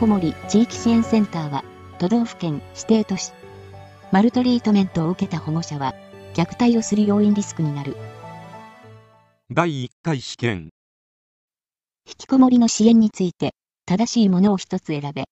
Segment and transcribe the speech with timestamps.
[0.00, 1.62] こもり地域支援センターは、
[1.98, 3.32] 都道府県、指定都市、
[4.10, 5.94] マルトリートメントを受けた保護者は、
[6.32, 7.94] 虐待をする要因リスクになる。
[9.50, 10.70] 第1回試験
[12.08, 13.52] 引きこもりの支援について、
[13.84, 15.24] 正しいものを一つ選べ。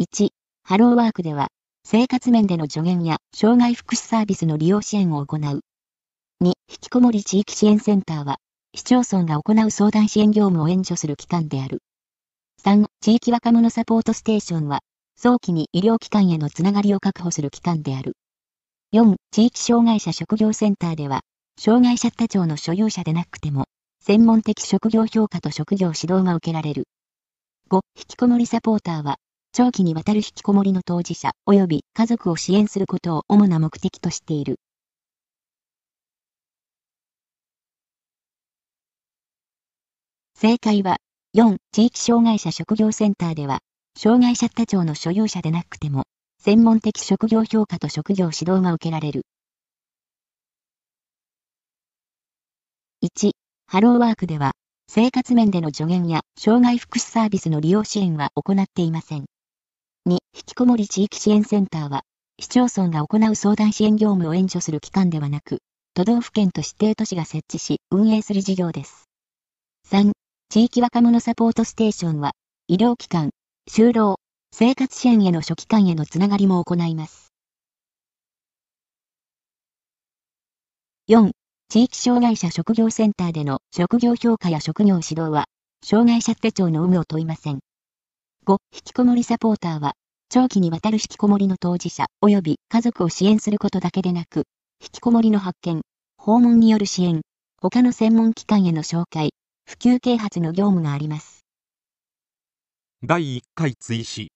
[0.00, 0.30] 1、
[0.64, 1.46] ハローワークでは、
[1.84, 5.40] 生活面での助言や障害福祉サービスの利用支援を行う。
[5.40, 5.60] 2、
[6.42, 8.38] 引きこもり地域支援センターは、
[8.74, 11.78] 市町村が行う相談支援業務を援助する機関である。
[12.64, 14.80] 3、地域若者サポートステーションは、
[15.18, 18.16] 早期に医療機関へのつながりを確保する機関である。
[18.94, 21.20] 4、地域障害者職業センターでは、
[21.60, 23.66] 障害者手帳の所有者でなくても、
[24.00, 26.84] 専門的職業評価と職業指導が受けられる。
[27.68, 29.16] 5、引きこもりサポーターは、
[29.52, 34.56] 長期にわたる引きこもりの当事者及び家族を支援することを主な目的としている。
[40.34, 40.96] 正解は、
[41.34, 43.58] 4、地域障害者職業センターでは、
[43.98, 46.04] 障害者手帳の所有者でなくても、
[46.38, 49.22] 専門的職業評価と職業指導が受けられる。
[53.02, 53.32] 1、
[53.66, 54.52] ハローワークでは、
[54.88, 59.24] 生活面での助言や障害福祉サービスの利用支援は行っていません。
[60.06, 62.02] 2、引きこもり地域支援センターは、
[62.38, 65.58] 市町村が行う相談支援業務を援助する機関ではなく、
[65.94, 69.08] 都道府県と指定都市が設置し、運営する事業です。
[69.90, 70.12] 3、
[70.54, 72.30] 地域若者サポートステーションは、
[72.68, 73.30] 医療機関、
[73.68, 74.20] 就労、
[74.52, 77.32] 生活支援への初期間へのつながりも行います。
[81.08, 81.32] 4、
[81.68, 85.46] 地域障害者職業センターでの職業評価や職業指導は、
[85.84, 87.58] 障害者手帳の有無を問いません。
[88.46, 89.94] 5、引きこもりサポーターは、
[90.28, 94.44] 長期にわたる引きこもりの当事者及び家族を支援することだけでなく、
[94.80, 95.82] 引きこもりの発見、
[96.16, 97.22] 訪問による支援、
[97.60, 99.30] 他の専門機関への紹介、
[99.66, 101.44] 普及啓発の業務があります。
[103.02, 104.30] 第1回追試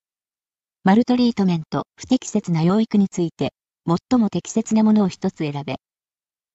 [0.85, 3.53] マルトリートメント、不適切な養育について、
[3.87, 5.77] 最も適切なものを一つ選べ。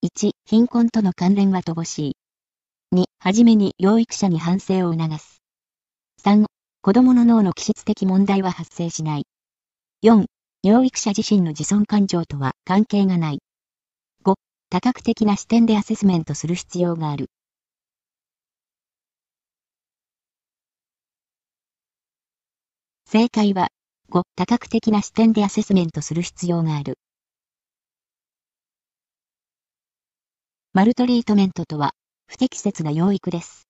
[0.04, 2.16] 1、貧困との関連は乏しい。
[2.94, 5.42] 2、はじめに養育者に反省を促す。
[6.22, 6.44] 3、
[6.82, 9.26] 子供の脳の気質的問題は発生しない。
[10.04, 10.26] 4、
[10.62, 13.38] 養育者自身の自尊感情とは関係がない。
[14.24, 14.34] 5、
[14.70, 17.30] 多角的な視点でアセスメントする必要がある。
[23.06, 23.68] 正解は、
[24.10, 26.98] 5、多角的な視点でアセスメントする必要がある。
[30.72, 31.92] マルトリートメントとは、
[32.26, 33.68] 不適切な養育です。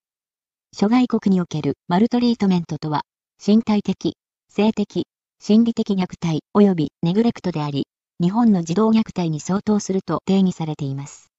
[0.74, 3.02] 諸外国におけるマルトリートメントとは、
[3.46, 4.16] 身体的、
[4.48, 5.06] 性的、
[5.40, 7.86] 心理的虐待及びネグレクトであり、
[8.20, 11.30] 日本の児童虐待に相当すると定義されています。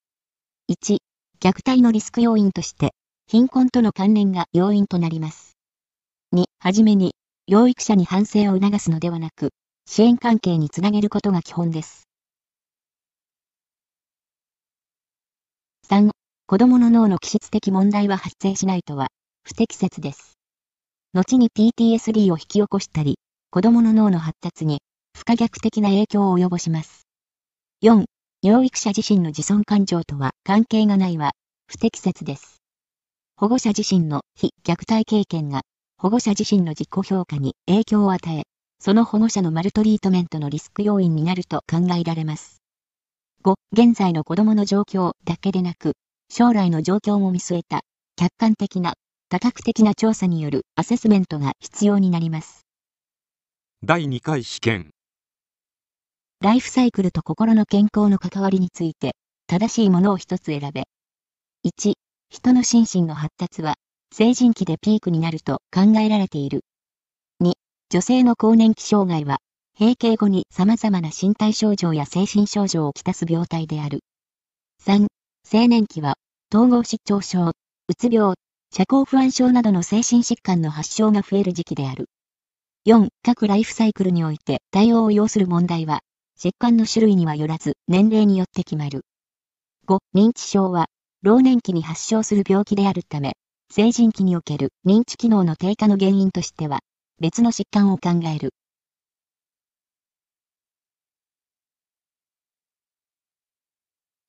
[0.70, 0.98] 1、
[1.42, 2.94] 虐待のリスク要因として、
[3.26, 5.58] 貧困との関連が要因となります。
[6.36, 7.16] 2、はじめに、
[7.48, 9.52] 養育者に反省を促すのではなく、
[9.86, 12.08] 支援関係につなげることが基本です。
[15.88, 16.10] 3、
[16.48, 19.10] 子供の脳の気質的問題は発生しないとは、
[19.44, 20.40] 不適切です。
[21.14, 23.20] 後に PTSD を引き起こしたり、
[23.52, 24.80] 子供の脳の発達に
[25.16, 27.06] 不可逆的な影響を及ぼします。
[27.84, 28.06] 4、
[28.42, 31.34] 養育者自身の自尊感情とは関係がないは、
[31.68, 32.56] 不適切です。
[33.38, 35.62] 保護者自身の非虐待経験が
[36.06, 38.44] 保護者自身の自己評価に影響を与え、
[38.80, 42.62] その保護者のマルトリートメントのリスク要因になると考えられます。
[43.44, 45.94] 5、現在の子供の状況だけでなく、
[46.30, 47.82] 将来の状況も見据えた、
[48.18, 48.94] 客観的な、
[49.30, 52.68] 多角的な調査によるアセスメントが必要になります。
[53.84, 54.92] 第2回試験。
[56.40, 59.16] ライフサイクルと心の健康の関わりについて、
[59.48, 60.84] 正しいものを一つ選べ。
[61.66, 61.94] 1、
[62.30, 63.74] 人の心身の発達は
[64.18, 66.64] 成人期でピークになると考えられている。
[67.44, 67.52] 2、
[67.90, 69.40] 女性の更年期障害は、
[69.78, 74.06] 閉経後に様々な身体症状や精神症状をきたす病態である。
[74.86, 75.08] 3、
[75.54, 76.16] 青年期は、
[76.50, 77.54] 統合失調症、う
[77.98, 78.36] つ病、
[78.72, 82.06] 社交不安症などの精神疾患の発症が増える時期である。
[82.88, 86.00] 4、各ライフサイクルにおいて対応を要する問題は、
[86.40, 89.02] 疾患の種類にはよらず年齢によって決まる。
[89.88, 90.86] 5、認知症は、
[91.22, 93.36] 老年期に発症する病気であるため、
[93.78, 96.80] 成人期における認知機能の低下の原因としては、
[97.20, 98.54] 別の疾患を考える。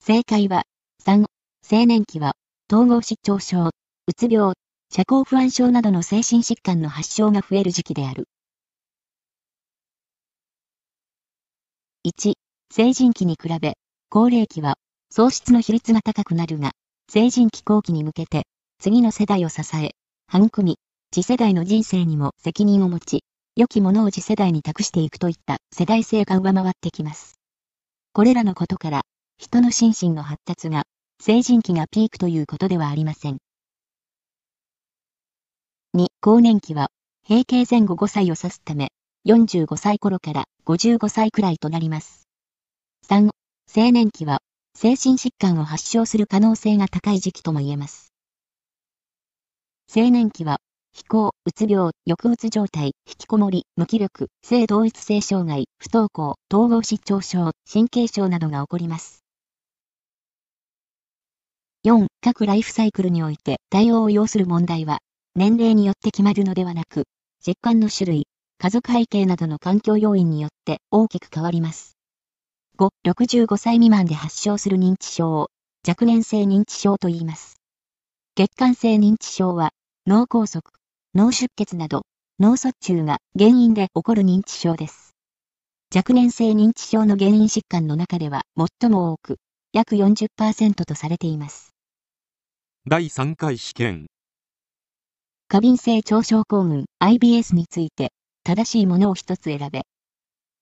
[0.01, 0.65] 正解は、
[1.05, 1.27] 3、
[1.71, 2.33] 青年期は、
[2.69, 3.73] 統合失調症、う
[4.17, 4.55] つ病、
[4.91, 8.27] 社交不安症などの精神疾患の発症が増える時期である。
[12.05, 12.33] 1、
[12.73, 13.75] 成人期に比べ、
[14.11, 14.75] 高齢期は、
[15.13, 16.73] 喪失の比率が高くなるが、
[17.09, 18.43] 成人期後期に向けて、
[18.79, 19.93] 次の世代を支え、
[20.33, 20.79] 育み、
[21.13, 23.25] 次世代の人生にも責任を持ち、
[23.57, 27.37] 良きものを次世代に託していくといった世代性が上回ってきます。
[28.13, 29.03] これらのことから、
[29.39, 30.85] 人の心身の発達が、
[31.23, 33.39] 成人期がピークということではありません。
[35.97, 36.89] 2、更年期は、
[37.27, 38.89] 閉経前後5歳を指すため、
[39.27, 42.29] 45歳頃から55歳くらいとなります。
[43.09, 43.31] 3、
[43.75, 44.41] 青年期は、
[44.75, 48.16] 精神疾患を発症する可能性が高い時期とも言えます。
[49.95, 50.59] 青年期は、
[50.93, 59.25] 非行、うつ病、抑うつ状態、引きこもり、無気力、性同一性障害、不登校、統合失調症、神経症などが起こります。
[61.85, 62.09] 4.
[62.21, 64.99] 各ライフサイクルにおいて対応を要する問題は、
[65.37, 67.05] 年齢によって決まるのではなく、
[67.45, 68.27] 疾患の種類、
[68.59, 71.97] 家族背景などの環境要因によって大きく変わります。
[72.79, 72.89] 5.
[73.07, 75.49] 65歳未満で発症する認知症を
[75.87, 77.56] 若年性認知症と言います。
[78.39, 79.71] 血管性認知症は
[80.07, 80.61] 脳梗塞、
[81.15, 82.03] 脳出血など、
[82.39, 85.17] 脳卒中が原因で起こる認知症です。
[85.95, 89.37] 若年性認知症の原因疾患の中では最も多く、
[89.73, 91.73] 約40%とされています。
[92.87, 94.05] 第3回試験
[95.49, 98.11] 過敏性腸症候群 IBS について
[98.45, 99.85] 正しいものを一つ選べ。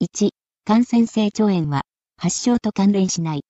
[0.01, 0.29] 1、
[0.65, 1.83] 感染性腸炎は
[2.19, 3.41] 発症と関連しない。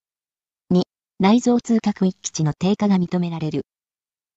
[0.73, 0.81] 2、
[1.21, 3.67] 内臓通覚域値の低下が認められる。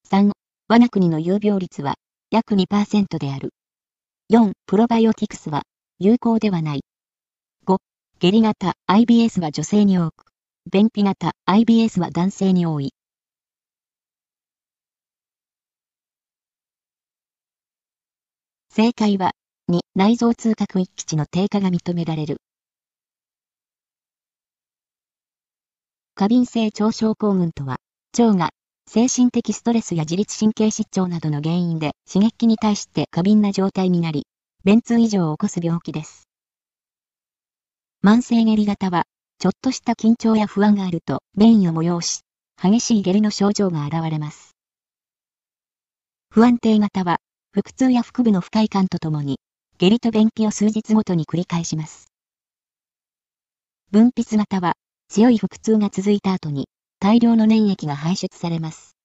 [0.09, 0.31] 3、
[0.69, 1.95] 我が国の有病率は
[2.31, 3.49] 約2%である。
[4.31, 4.53] 4.
[4.65, 5.63] プロバイオティクスは
[5.99, 6.85] 有効ではない。
[7.65, 7.77] 5.
[8.19, 10.23] 下痢型 IBS は女性に多く、
[10.71, 12.93] 便秘型 IBS は男性に多い。
[18.69, 19.33] 正解は、
[19.69, 19.81] 2.
[19.93, 22.37] 内臓通覚域値の低下が認められる。
[26.15, 27.75] 過敏性腸症候群とは、
[28.17, 28.51] 腸が
[28.89, 34.25] 精神的ストレスや自律神経失調などの原因で刺激に対して過敏な状態になり、
[34.63, 36.29] 便通異常を起こす病気です。
[38.01, 39.03] 慢性下痢型は、
[39.39, 42.21] ちょっとした緊張や不安があると便意を催し、
[42.61, 44.55] 激しい下痢の症状が現れます。
[46.29, 47.17] 不安定型は、
[47.53, 49.41] 腹痛や腹部の不快感とともに、
[49.79, 52.07] 下痢と便秘を数日ごとに繰り返します。
[53.91, 54.75] 分泌型は、
[55.09, 58.97] 強い腹痛が続いた後に、大量の粘液が排出されます。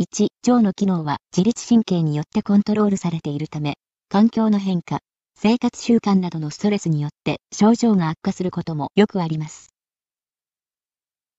[0.00, 3.76] 1、腸の機能は自律神経によってコントロールされているため、
[4.08, 5.00] 環境の変化、
[5.36, 9.74] 生活習慣などのストレスによって症状が悪化することもよくあります。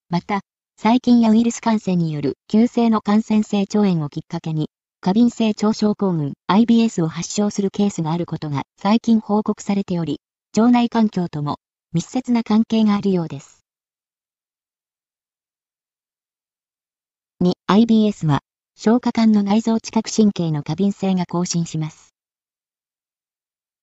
[0.09, 0.41] また、
[0.77, 4.69] 細菌やウイルス感染による急性の感染性腸炎をきっかけに、
[5.01, 10.19] 過敏性腸症候群 IBS を発症するケースがあることが最近報告されており、
[10.55, 11.57] 腸内環境とも
[11.95, 13.63] 密接な関係があるようです。
[17.41, 18.41] 2、IBS は、
[18.77, 22.13] 消化管の内臓知覚神経の過敏性が更新します。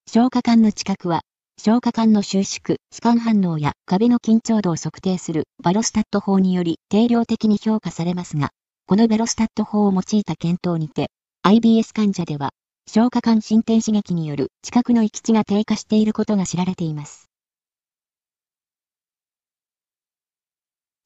[0.07, 1.23] 消化管の知覚は、
[1.59, 8.51] 消化管の収縮、弛緩反応や壁の緊張度を測定するバロスタット法により定量的に評価されますが、
[8.85, 11.09] このベロスタット法を用いた検討にて、
[11.45, 12.51] IBS 患者では、
[12.87, 17.31] 消化管進展刺激による知覚の域値が低下していることが知られています。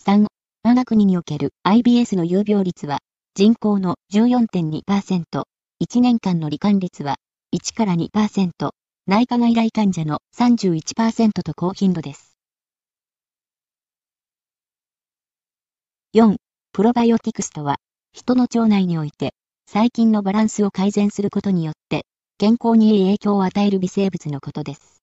[0.06, 0.24] 3、
[0.68, 2.98] 我が国における IBS の有病率は
[3.36, 5.44] 人口の14.2%、
[5.80, 7.18] 1年間の罹患率は
[7.54, 8.50] 1から2%、
[9.06, 12.36] 内科外来患者の31%と高頻度です。
[16.16, 16.34] 4.
[16.72, 17.76] プロバイオティクスとは、
[18.12, 19.34] 人の腸内において、
[19.68, 22.06] 細菌のバランスを改善することによって、
[22.38, 24.96] 健康にいい影響を与える微生物のことです。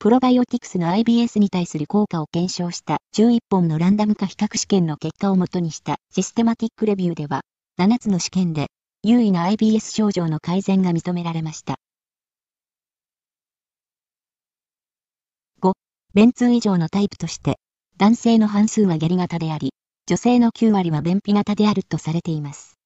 [0.00, 7.40] プロバイオティクスの IBS に対する効果を検証した11本のランダム化比較試験の結果をもとにしたシステマティックレビューでは、
[7.80, 8.68] 7つの試験で
[9.02, 11.80] 優位な IBS 症状の改善が認められました。
[15.60, 15.72] 5、
[16.14, 17.56] 便通異常のタイプとして、
[17.96, 19.72] 男性の半数は下痢型であり、
[20.06, 22.77] 女性の9割は便秘型であるとされています。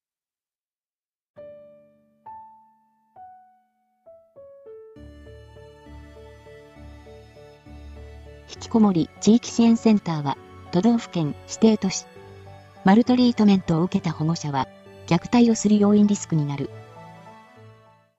[8.53, 10.37] 引きこもり地域支援センターは、
[10.71, 12.05] 都道府県、指定都市、
[12.83, 14.67] マルトリートメントを受けた保護者は、
[15.07, 16.69] 虐待をする要因リスクになる。